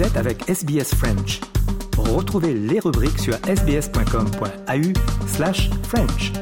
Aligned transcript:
Êtes 0.00 0.16
avec 0.16 0.48
SBS 0.48 0.94
French. 0.94 1.40
Retrouvez 1.98 2.54
les 2.54 2.80
rubriques 2.80 3.18
sur 3.18 3.34
sbs.com.au 3.34 5.26
slash 5.26 5.68
French. 5.82 6.32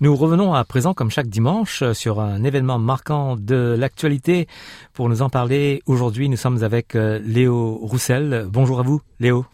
Nous 0.00 0.16
revenons 0.16 0.54
à 0.54 0.64
présent, 0.64 0.94
comme 0.94 1.10
chaque 1.10 1.28
dimanche, 1.28 1.82
sur 1.92 2.20
un 2.20 2.44
événement 2.44 2.78
marquant 2.78 3.36
de 3.36 3.76
l'actualité. 3.78 4.46
Pour 4.94 5.10
nous 5.10 5.20
en 5.20 5.28
parler, 5.28 5.82
aujourd'hui, 5.84 6.30
nous 6.30 6.38
sommes 6.38 6.62
avec 6.62 6.94
euh, 6.94 7.18
Léo 7.22 7.78
Roussel. 7.82 8.46
Bonjour 8.48 8.80
à 8.80 8.82
vous, 8.82 9.02
Léo. 9.20 9.44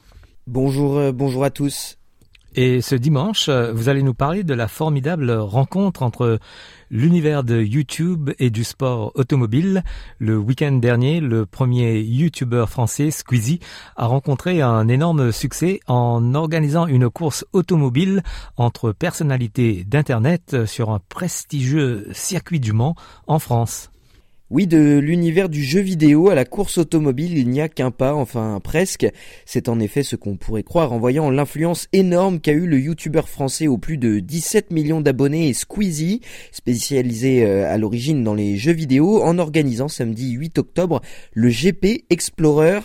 Bonjour, 0.48 0.98
euh, 0.98 1.12
bonjour 1.12 1.44
à 1.44 1.50
tous. 1.50 1.98
Et 2.56 2.80
ce 2.80 2.96
dimanche, 2.96 3.48
euh, 3.48 3.72
vous 3.72 3.88
allez 3.88 4.02
nous 4.02 4.12
parler 4.12 4.42
de 4.42 4.54
la 4.54 4.66
formidable 4.66 5.30
rencontre 5.30 6.02
entre 6.02 6.40
l'univers 6.90 7.44
de 7.44 7.62
YouTube 7.62 8.30
et 8.40 8.50
du 8.50 8.64
sport 8.64 9.12
automobile. 9.14 9.84
Le 10.18 10.36
week-end 10.36 10.72
dernier, 10.72 11.20
le 11.20 11.46
premier 11.46 12.00
YouTuber 12.00 12.64
français, 12.66 13.12
Squeezie, 13.12 13.60
a 13.94 14.06
rencontré 14.06 14.62
un 14.62 14.88
énorme 14.88 15.30
succès 15.30 15.78
en 15.86 16.34
organisant 16.34 16.88
une 16.88 17.08
course 17.08 17.46
automobile 17.52 18.24
entre 18.56 18.90
personnalités 18.90 19.84
d'Internet 19.84 20.66
sur 20.66 20.90
un 20.90 20.98
prestigieux 21.08 22.08
circuit 22.12 22.58
du 22.58 22.72
Mans 22.72 22.96
en 23.28 23.38
France. 23.38 23.91
Oui, 24.54 24.66
de 24.66 24.98
l'univers 24.98 25.48
du 25.48 25.64
jeu 25.64 25.80
vidéo 25.80 26.28
à 26.28 26.34
la 26.34 26.44
course 26.44 26.76
automobile, 26.76 27.38
il 27.38 27.48
n'y 27.48 27.62
a 27.62 27.70
qu'un 27.70 27.90
pas, 27.90 28.12
enfin 28.12 28.60
presque. 28.62 29.10
C'est 29.46 29.70
en 29.70 29.80
effet 29.80 30.02
ce 30.02 30.14
qu'on 30.14 30.36
pourrait 30.36 30.62
croire 30.62 30.92
en 30.92 30.98
voyant 30.98 31.30
l'influence 31.30 31.88
énorme 31.94 32.38
qu'a 32.38 32.52
eu 32.52 32.66
le 32.66 32.78
youtubeur 32.78 33.30
français 33.30 33.66
aux 33.66 33.78
plus 33.78 33.96
de 33.96 34.18
17 34.18 34.70
millions 34.70 35.00
d'abonnés 35.00 35.48
et 35.48 35.54
Squeezie, 35.54 36.20
spécialisé 36.50 37.46
euh, 37.46 37.72
à 37.72 37.78
l'origine 37.78 38.22
dans 38.24 38.34
les 38.34 38.58
jeux 38.58 38.74
vidéo, 38.74 39.22
en 39.22 39.38
organisant 39.38 39.88
samedi 39.88 40.32
8 40.32 40.58
octobre 40.58 41.00
le 41.32 41.48
GP 41.48 42.04
Explorer, 42.10 42.80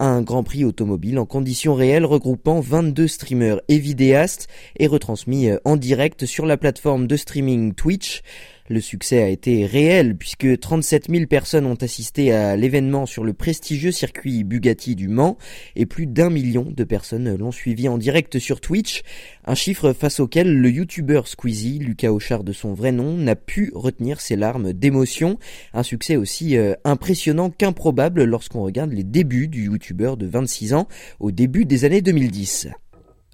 un 0.00 0.22
grand 0.22 0.42
prix 0.42 0.64
automobile 0.64 1.18
en 1.18 1.26
conditions 1.26 1.74
réelles 1.74 2.06
regroupant 2.06 2.60
22 2.60 3.06
streamers 3.06 3.60
et 3.68 3.78
vidéastes 3.78 4.48
et 4.78 4.86
retransmis 4.86 5.48
euh, 5.48 5.58
en 5.64 5.76
direct 5.76 6.24
sur 6.24 6.46
la 6.46 6.56
plateforme 6.56 7.06
de 7.06 7.16
streaming 7.16 7.74
Twitch. 7.74 8.22
Le 8.70 8.80
succès 8.80 9.20
a 9.20 9.28
été 9.28 9.66
réel 9.66 10.16
puisque 10.16 10.60
37 10.60 11.10
000 11.10 11.26
personnes 11.26 11.66
ont 11.66 11.74
assisté 11.74 12.32
à 12.32 12.54
l'événement 12.54 13.04
sur 13.04 13.24
le 13.24 13.32
prestigieux 13.32 13.90
circuit 13.90 14.44
Bugatti 14.44 14.94
du 14.94 15.08
Mans 15.08 15.38
et 15.74 15.86
plus 15.86 16.06
d'un 16.06 16.30
million 16.30 16.62
de 16.70 16.84
personnes 16.84 17.34
l'ont 17.34 17.50
suivi 17.50 17.88
en 17.88 17.98
direct 17.98 18.38
sur 18.38 18.60
Twitch, 18.60 19.02
un 19.44 19.56
chiffre 19.56 19.92
face 19.92 20.20
auquel 20.20 20.56
le 20.56 20.70
youtubeur 20.70 21.26
Squeezie, 21.26 21.80
Lucas 21.80 22.12
Auchard 22.12 22.44
de 22.44 22.52
son 22.52 22.72
vrai 22.72 22.92
nom, 22.92 23.16
n'a 23.16 23.34
pu 23.34 23.72
retenir 23.74 24.20
ses 24.20 24.36
larmes 24.36 24.72
d'émotion, 24.72 25.40
un 25.74 25.82
succès 25.82 26.14
aussi 26.14 26.56
euh, 26.56 26.74
impressionnant 26.84 27.50
qu'improbable 27.50 28.22
lorsqu'on 28.22 28.62
regarde 28.62 28.92
les 28.92 29.02
débuts 29.02 29.48
du 29.48 29.68
de 30.16 30.26
26 30.26 30.74
ans 30.74 30.88
au 31.18 31.30
début 31.30 31.64
des 31.64 31.84
années 31.84 32.02
2010. 32.02 32.68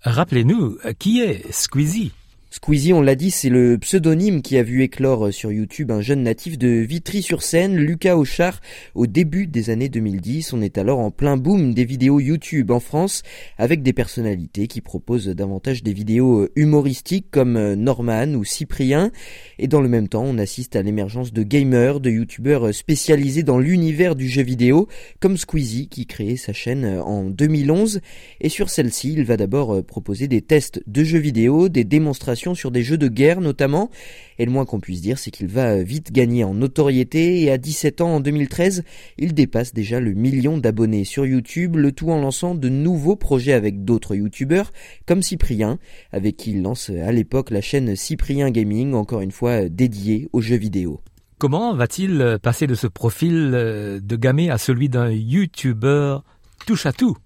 Rappelez-nous, 0.03 0.79
qui 0.99 1.21
est 1.21 1.51
Squeezie? 1.53 2.13
Squeezie, 2.49 2.93
on 2.93 3.03
l'a 3.03 3.17
dit, 3.17 3.33
c'est 3.33 3.49
le 3.49 3.77
pseudonyme 3.77 4.41
qui 4.41 4.57
a 4.57 4.63
vu 4.63 4.83
éclore 4.83 5.33
sur 5.33 5.51
YouTube 5.51 5.91
un 5.91 6.01
jeune 6.01 6.23
natif 6.23 6.57
de 6.57 6.69
Vitry-sur-Seine, 6.69 7.77
Lucas 7.77 8.17
Auchard, 8.17 8.61
au 8.95 9.09
début 9.09 9.49
des 9.49 9.69
années 9.69 9.89
2010. 9.89 10.53
On 10.53 10.63
est 10.63 10.79
alors 10.79 11.01
en 11.01 11.11
plein 11.11 11.37
boom 11.37 11.75
des 11.75 11.85
vidéos 11.85 12.21
YouTube 12.21 12.71
en 12.71 12.79
France, 12.79 13.25
avec 13.59 13.83
des 13.83 13.93
personnalités 13.93 14.69
qui 14.69 14.81
proposent 14.81 15.27
davantage 15.27 15.83
des 15.83 15.93
vidéos 15.93 16.49
humoristiques 16.55 17.27
comme 17.33 17.75
Norman 17.75 18.35
ou 18.35 18.45
Cyprien. 18.45 19.11
Et 19.59 19.67
dans 19.67 19.81
le 19.81 19.89
même 19.89 20.07
temps, 20.07 20.25
on 20.25 20.39
assiste 20.39 20.77
à 20.77 20.83
l'émergence 20.83 21.33
de 21.33 21.43
gamers, 21.43 21.99
de 21.99 22.11
YouTubeurs 22.11 22.73
spécialisés 22.73 23.43
dans 23.43 23.59
l'univers 23.59 24.15
du 24.15 24.29
jeu 24.29 24.43
vidéo, 24.43 24.87
comme 25.19 25.37
Squeezie 25.37 25.89
qui 25.89 26.07
créait 26.07 26.37
sa 26.37 26.53
chaîne 26.53 26.87
en 27.01 27.25
2011. 27.25 28.01
Et 28.41 28.49
sur 28.49 28.71
celle-ci, 28.71 29.15
il 29.15 29.25
va 29.25 29.37
d'abord 29.37 29.85
proposer 29.85 30.29
des 30.29 30.43
tests 30.43 30.81
de 30.87 31.03
jeux 31.03 31.19
vidéo, 31.19 31.69
des 31.69 31.85
démonstrations 31.85 32.37
sur 32.55 32.71
des 32.71 32.83
jeux 32.83 32.99
de 32.99 33.09
guerre 33.09 33.41
notamment, 33.41 33.91
et 34.39 34.45
le 34.45 34.51
moins 34.51 34.65
qu'on 34.65 34.81
puisse 34.81 35.01
dire 35.01 35.19
c'est 35.19 35.31
qu'il 35.31 35.49
va 35.49 35.83
vite 35.83 36.13
gagner 36.13 36.45
en 36.45 36.55
notoriété. 36.55 37.43
Et 37.43 37.51
à 37.51 37.59
17 37.59 38.01
ans 38.01 38.17
en 38.17 38.21
2013, 38.21 38.85
il 39.19 39.35
dépasse 39.35 39.75
déjà 39.75 40.01
le 40.01 40.13
million 40.13 40.59
d'abonnés 40.59 41.05
sur 41.05 41.27
YouTube, 41.27 41.77
le 41.77 41.93
tout 41.93 42.11
en 42.11 42.21
lançant 42.21 42.55
de 42.55 42.69
nouveaux 42.69 43.17
projets 43.17 43.53
avec 43.53 43.85
d'autres 43.85 44.15
YouTubeurs 44.15 44.73
comme 45.07 45.23
Cyprien, 45.23 45.79
avec 46.13 46.37
qui 46.37 46.53
il 46.53 46.63
lance 46.63 46.91
à 46.91 47.13
l'époque 47.13 47.51
la 47.51 47.61
chaîne 47.61 47.97
Cyprien 47.97 48.51
Gaming, 48.51 48.95
encore 48.95 49.21
une 49.21 49.33
fois 49.33 49.69
dédiée 49.69 50.29
aux 50.33 50.41
jeux 50.41 50.57
vidéo. 50.57 51.01
Comment 51.39 51.75
va-t-il 51.75 52.39
passer 52.43 52.67
de 52.67 52.75
ce 52.75 52.87
profil 52.87 53.51
de 53.51 54.17
gamé 54.17 54.51
à 54.51 54.57
celui 54.57 54.89
d'un 54.89 55.11
YouTuber 55.11 56.19
touche 56.67 56.87
à 56.87 56.93
tout? 56.93 57.17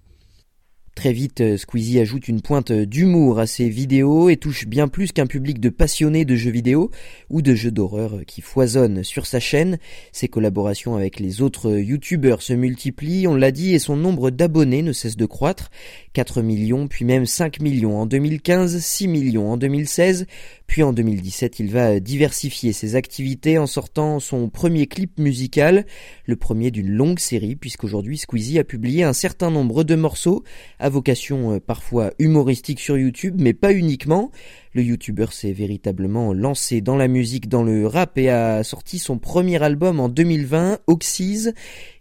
Très 0.93 1.13
vite, 1.13 1.39
euh, 1.39 1.55
Squeezie 1.55 1.99
ajoute 1.99 2.27
une 2.27 2.41
pointe 2.41 2.71
d'humour 2.71 3.39
à 3.39 3.47
ses 3.47 3.69
vidéos 3.69 4.29
et 4.29 4.35
touche 4.35 4.67
bien 4.67 4.89
plus 4.89 5.13
qu'un 5.13 5.25
public 5.25 5.59
de 5.61 5.69
passionnés 5.69 6.25
de 6.25 6.35
jeux 6.35 6.51
vidéo 6.51 6.91
ou 7.29 7.41
de 7.41 7.55
jeux 7.55 7.71
d'horreur 7.71 8.19
qui 8.27 8.41
foisonnent 8.41 9.03
sur 9.03 9.25
sa 9.25 9.39
chaîne. 9.39 9.79
Ses 10.11 10.27
collaborations 10.27 10.95
avec 10.95 11.21
les 11.21 11.41
autres 11.41 11.71
youtubeurs 11.71 12.41
se 12.41 12.51
multiplient, 12.51 13.25
on 13.25 13.35
l'a 13.35 13.51
dit, 13.51 13.73
et 13.73 13.79
son 13.79 13.95
nombre 13.95 14.31
d'abonnés 14.31 14.81
ne 14.81 14.91
cesse 14.91 15.15
de 15.15 15.25
croître. 15.25 15.71
4 16.13 16.41
millions, 16.41 16.89
puis 16.89 17.05
même 17.05 17.25
5 17.25 17.61
millions 17.61 17.97
en 17.97 18.05
2015, 18.05 18.77
6 18.77 19.07
millions 19.07 19.49
en 19.49 19.55
2016, 19.55 20.27
puis 20.71 20.83
en 20.83 20.93
2017 20.93 21.59
il 21.59 21.69
va 21.69 21.99
diversifier 21.99 22.71
ses 22.71 22.95
activités 22.95 23.57
en 23.57 23.67
sortant 23.67 24.21
son 24.21 24.47
premier 24.47 24.87
clip 24.87 25.19
musical, 25.19 25.85
le 26.25 26.37
premier 26.37 26.71
d'une 26.71 26.87
longue 26.87 27.19
série 27.19 27.57
puisqu'aujourd'hui 27.57 28.17
Squeezie 28.17 28.57
a 28.57 28.63
publié 28.63 29.03
un 29.03 29.11
certain 29.11 29.51
nombre 29.51 29.83
de 29.83 29.95
morceaux 29.95 30.45
à 30.79 30.87
vocation 30.87 31.55
euh, 31.55 31.59
parfois 31.59 32.13
humoristique 32.19 32.79
sur 32.79 32.97
YouTube, 32.97 33.35
mais 33.37 33.51
pas 33.51 33.73
uniquement. 33.73 34.31
Le 34.73 34.83
youtubeur 34.83 35.33
s'est 35.33 35.51
véritablement 35.51 36.31
lancé 36.31 36.79
dans 36.79 36.95
la 36.95 37.09
musique, 37.09 37.49
dans 37.49 37.61
le 37.61 37.85
rap 37.85 38.17
et 38.17 38.29
a 38.29 38.63
sorti 38.63 38.99
son 38.99 39.17
premier 39.17 39.61
album 39.61 39.99
en 39.99 40.07
2020, 40.07 40.79
Oxys. 40.87 41.49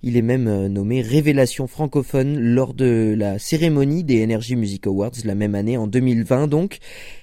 Il 0.04 0.16
est 0.16 0.22
même 0.22 0.46
euh, 0.46 0.68
nommé 0.68 1.02
Révélation 1.02 1.66
francophone 1.66 2.38
lors 2.38 2.72
de 2.72 3.12
la 3.18 3.40
cérémonie 3.40 4.04
des 4.04 4.22
Energy 4.22 4.54
Music 4.54 4.86
Awards 4.86 5.10
la 5.24 5.34
même 5.34 5.56
année 5.56 5.76
en 5.76 5.88
2020 5.88 6.46
donc. 6.46 6.78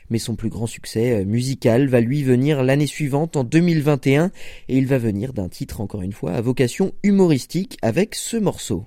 Mais 0.10 0.20
son 0.20 0.36
plus 0.36 0.50
grand 0.50 0.68
succès 0.68 1.22
euh, 1.22 1.26
musical 1.26 1.88
va 1.88 2.02
lui 2.02 2.24
venir 2.24 2.62
l'année 2.62 2.88
suivante 2.88 3.38
en 3.38 3.46
2021 3.46 4.32
et 4.68 4.78
il 4.78 4.86
va 4.86 4.98
venir 4.98 5.32
d'un 5.32 5.48
titre 5.48 5.80
encore 5.80 6.02
une 6.02 6.14
fois 6.14 6.34
à 6.34 6.42
vocation 6.42 6.92
humoristique 7.04 7.78
avec 7.82 8.16
ce 8.16 8.36
morceau. 8.36 8.86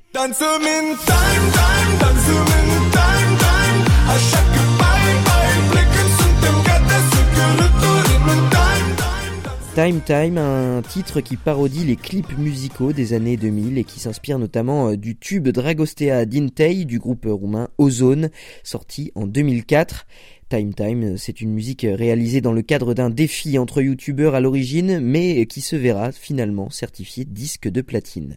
Time 9.82 10.02
Time, 10.02 10.36
un 10.36 10.82
titre 10.82 11.22
qui 11.22 11.36
parodie 11.38 11.86
les 11.86 11.96
clips 11.96 12.36
musicaux 12.36 12.92
des 12.92 13.14
années 13.14 13.38
2000 13.38 13.78
et 13.78 13.84
qui 13.84 13.98
s'inspire 13.98 14.38
notamment 14.38 14.90
euh, 14.90 14.96
du 14.98 15.16
tube 15.16 15.48
Dragostea 15.48 16.26
Dintei 16.26 16.84
du 16.84 16.98
groupe 16.98 17.24
roumain 17.24 17.70
Ozone, 17.78 18.28
sorti 18.62 19.10
en 19.14 19.26
2004. 19.26 20.06
Time 20.50 20.74
Time, 20.74 21.16
c'est 21.16 21.40
une 21.40 21.54
musique 21.54 21.86
réalisée 21.90 22.42
dans 22.42 22.52
le 22.52 22.60
cadre 22.60 22.92
d'un 22.92 23.08
défi 23.08 23.56
entre 23.56 23.80
youtubeurs 23.80 24.34
à 24.34 24.40
l'origine, 24.40 25.00
mais 25.00 25.46
qui 25.46 25.62
se 25.62 25.76
verra 25.76 26.12
finalement 26.12 26.68
certifié 26.68 27.24
disque 27.24 27.66
de 27.66 27.80
platine. 27.80 28.36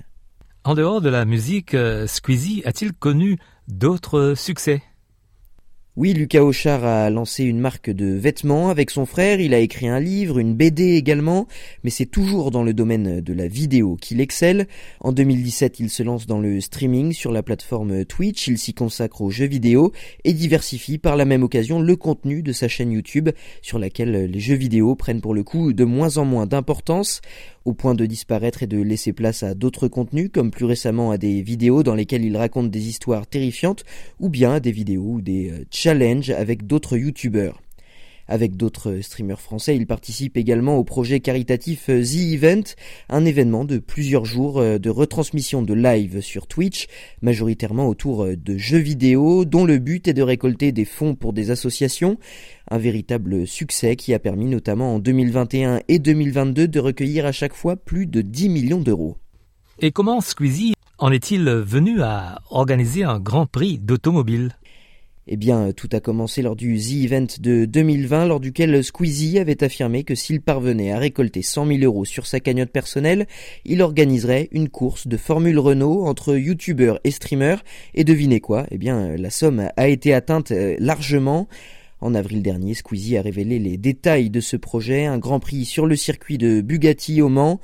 En 0.63 0.75
dehors 0.75 1.01
de 1.01 1.09
la 1.09 1.25
musique, 1.25 1.73
euh, 1.73 2.07
Squeezie 2.07 2.61
a-t-il 2.63 2.93
connu 2.93 3.37
d'autres 3.67 4.33
succès? 4.37 4.81
Oui, 5.95 6.13
Lucas 6.13 6.41
Auchard 6.41 6.83
a 6.85 7.11
lancé 7.11 7.43
une 7.43 7.59
marque 7.59 7.91
de 7.91 8.07
vêtements 8.07 8.69
avec 8.71 8.89
son 8.89 9.05
frère, 9.05 9.39
il 9.39 9.53
a 9.53 9.59
écrit 9.59 9.87
un 9.87 9.99
livre, 9.99 10.39
une 10.39 10.55
BD 10.55 10.95
également, 10.95 11.47
mais 11.83 11.91
c'est 11.91 12.07
toujours 12.07 12.49
dans 12.49 12.63
le 12.63 12.73
domaine 12.73 13.21
de 13.21 13.31
la 13.31 13.47
vidéo 13.47 13.95
qu'il 14.01 14.19
excelle. 14.19 14.65
En 15.01 15.11
2017, 15.11 15.79
il 15.79 15.91
se 15.91 16.01
lance 16.01 16.25
dans 16.25 16.39
le 16.39 16.59
streaming 16.61 17.13
sur 17.13 17.31
la 17.31 17.43
plateforme 17.43 18.05
Twitch, 18.05 18.47
il 18.47 18.57
s'y 18.57 18.73
consacre 18.73 19.21
aux 19.21 19.29
jeux 19.29 19.45
vidéo 19.45 19.91
et 20.23 20.33
diversifie 20.33 20.97
par 20.97 21.15
la 21.15 21.25
même 21.25 21.43
occasion 21.43 21.79
le 21.79 21.95
contenu 21.95 22.41
de 22.41 22.53
sa 22.53 22.67
chaîne 22.67 22.91
YouTube 22.91 23.29
sur 23.61 23.77
laquelle 23.77 24.25
les 24.25 24.39
jeux 24.39 24.55
vidéo 24.55 24.95
prennent 24.95 25.21
pour 25.21 25.35
le 25.35 25.43
coup 25.43 25.73
de 25.73 25.83
moins 25.83 26.17
en 26.17 26.25
moins 26.25 26.47
d'importance 26.47 27.21
au 27.65 27.73
point 27.73 27.95
de 27.95 28.05
disparaître 28.05 28.63
et 28.63 28.67
de 28.67 28.81
laisser 28.81 29.13
place 29.13 29.43
à 29.43 29.53
d'autres 29.53 29.87
contenus, 29.87 30.29
comme 30.33 30.51
plus 30.51 30.65
récemment 30.65 31.11
à 31.11 31.17
des 31.17 31.41
vidéos 31.41 31.83
dans 31.83 31.95
lesquelles 31.95 32.25
il 32.25 32.37
raconte 32.37 32.71
des 32.71 32.87
histoires 32.87 33.27
terrifiantes, 33.27 33.83
ou 34.19 34.29
bien 34.29 34.53
à 34.53 34.59
des 34.59 34.71
vidéos 34.71 35.13
ou 35.13 35.21
des 35.21 35.49
euh, 35.49 35.65
challenges 35.71 36.29
avec 36.29 36.67
d'autres 36.67 36.97
youtubeurs. 36.97 37.61
Avec 38.27 38.55
d'autres 38.55 38.99
streamers 39.01 39.41
français, 39.41 39.75
il 39.75 39.85
participe 39.85 40.37
également 40.37 40.77
au 40.77 40.83
projet 40.83 41.19
caritatif 41.19 41.87
The 41.87 42.33
Event, 42.33 42.63
un 43.09 43.25
événement 43.25 43.65
de 43.65 43.77
plusieurs 43.77 44.25
jours 44.25 44.61
de 44.61 44.89
retransmission 44.89 45.61
de 45.61 45.73
live 45.73 46.21
sur 46.21 46.47
Twitch, 46.47 46.87
majoritairement 47.21 47.87
autour 47.87 48.25
de 48.25 48.57
jeux 48.57 48.77
vidéo, 48.77 49.45
dont 49.45 49.65
le 49.65 49.79
but 49.79 50.07
est 50.07 50.13
de 50.13 50.21
récolter 50.21 50.71
des 50.71 50.85
fonds 50.85 51.15
pour 51.15 51.33
des 51.33 51.51
associations. 51.51 52.17
Un 52.71 52.77
véritable 52.77 53.45
succès 53.45 53.95
qui 53.95 54.13
a 54.13 54.19
permis 54.19 54.45
notamment 54.45 54.95
en 54.95 54.99
2021 54.99 55.81
et 55.87 55.99
2022 55.99 56.67
de 56.67 56.79
recueillir 56.79 57.25
à 57.25 57.31
chaque 57.31 57.53
fois 57.53 57.75
plus 57.75 58.05
de 58.05 58.21
10 58.21 58.49
millions 58.49 58.81
d'euros. 58.81 59.17
Et 59.79 59.91
comment 59.91 60.21
Squeezie 60.21 60.73
en 60.99 61.11
est-il 61.11 61.49
venu 61.49 62.01
à 62.01 62.39
organiser 62.49 63.03
un 63.03 63.19
grand 63.19 63.45
prix 63.45 63.77
d'automobile? 63.79 64.51
Eh 65.27 65.37
bien, 65.37 65.71
tout 65.71 65.89
a 65.93 66.01
commencé 66.01 66.41
lors 66.41 66.55
du 66.55 66.77
The 66.77 67.05
Event 67.05 67.27
de 67.39 67.63
2020, 67.63 68.25
lors 68.25 68.39
duquel 68.41 68.83
Squeezie 68.83 69.39
avait 69.39 69.63
affirmé 69.63 70.03
que 70.03 70.15
s'il 70.15 70.41
parvenait 70.41 70.91
à 70.91 70.97
récolter 70.97 71.41
100 71.41 71.67
000 71.67 71.79
euros 71.83 72.03
sur 72.03 72.27
sa 72.27 72.41
cagnotte 72.41 72.71
personnelle, 72.71 73.25
il 73.63 73.81
organiserait 73.81 74.49
une 74.51 74.67
course 74.67 75.07
de 75.07 75.15
Formule 75.15 75.59
Renault 75.59 76.05
entre 76.05 76.35
youtubeurs 76.35 76.99
et 77.05 77.11
streamers. 77.11 77.63
Et 77.93 78.03
devinez 78.03 78.41
quoi? 78.41 78.65
Eh 78.69 78.77
bien, 78.77 79.15
la 79.15 79.29
somme 79.29 79.69
a 79.77 79.87
été 79.87 80.13
atteinte 80.13 80.51
euh, 80.51 80.75
largement. 80.79 81.47
En 82.01 82.15
avril 82.15 82.41
dernier, 82.43 82.73
Squeezie 82.73 83.15
a 83.15 83.21
révélé 83.21 83.59
les 83.59 83.77
détails 83.77 84.29
de 84.29 84.41
ce 84.41 84.57
projet, 84.57 85.05
un 85.05 85.19
grand 85.19 85.39
prix 85.39 85.63
sur 85.63 85.85
le 85.85 85.95
circuit 85.95 86.37
de 86.37 86.59
Bugatti 86.59 87.21
au 87.21 87.29
Mans 87.29 87.61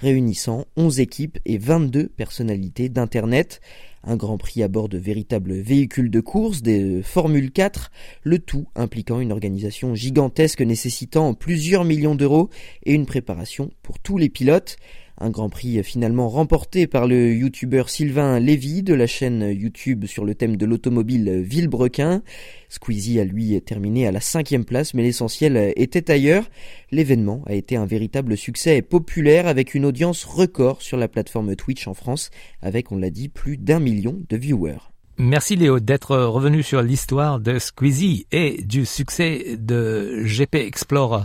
réunissant 0.00 0.64
11 0.76 1.00
équipes 1.00 1.38
et 1.44 1.58
22 1.58 2.08
personnalités 2.08 2.88
d'Internet. 2.88 3.60
Un 4.02 4.16
grand 4.16 4.38
prix 4.38 4.62
à 4.62 4.68
bord 4.68 4.88
de 4.88 4.96
véritables 4.96 5.52
véhicules 5.52 6.10
de 6.10 6.20
course, 6.20 6.62
des 6.62 7.02
Formule 7.02 7.52
4, 7.52 7.90
le 8.22 8.38
tout 8.38 8.66
impliquant 8.74 9.20
une 9.20 9.30
organisation 9.30 9.94
gigantesque 9.94 10.62
nécessitant 10.62 11.34
plusieurs 11.34 11.84
millions 11.84 12.14
d'euros 12.14 12.48
et 12.84 12.94
une 12.94 13.04
préparation 13.04 13.70
pour 13.82 13.98
tous 13.98 14.16
les 14.16 14.30
pilotes. 14.30 14.76
Un 15.22 15.28
grand 15.28 15.50
prix 15.50 15.82
finalement 15.82 16.30
remporté 16.30 16.86
par 16.86 17.06
le 17.06 17.34
youtubeur 17.34 17.90
Sylvain 17.90 18.40
Lévy 18.40 18.82
de 18.82 18.94
la 18.94 19.06
chaîne 19.06 19.42
YouTube 19.52 20.06
sur 20.06 20.24
le 20.24 20.34
thème 20.34 20.56
de 20.56 20.64
l'automobile 20.64 21.42
Villebrequin. 21.42 22.22
Squeezie 22.70 23.20
a 23.20 23.24
lui 23.24 23.60
terminé 23.60 24.06
à 24.06 24.12
la 24.12 24.20
cinquième 24.20 24.64
place, 24.64 24.94
mais 24.94 25.02
l'essentiel 25.02 25.74
était 25.76 26.10
ailleurs. 26.10 26.48
L'événement 26.90 27.42
a 27.46 27.52
été 27.52 27.76
un 27.76 27.84
véritable 27.84 28.34
succès 28.38 28.80
populaire 28.80 29.46
avec 29.46 29.74
une 29.74 29.84
audience 29.84 30.24
record 30.24 30.80
sur 30.80 30.96
la 30.96 31.06
plateforme 31.06 31.54
Twitch 31.54 31.86
en 31.86 31.92
France, 31.92 32.30
avec, 32.62 32.90
on 32.90 32.96
l'a 32.96 33.10
dit, 33.10 33.28
plus 33.28 33.58
d'un 33.58 33.78
million 33.78 34.22
de 34.26 34.36
viewers. 34.38 34.90
Merci 35.18 35.54
Léo 35.54 35.80
d'être 35.80 36.16
revenu 36.16 36.62
sur 36.62 36.80
l'histoire 36.80 37.40
de 37.40 37.58
Squeezie 37.58 38.26
et 38.32 38.62
du 38.62 38.86
succès 38.86 39.58
de 39.58 40.22
GP 40.24 40.54
Explorer. 40.54 41.24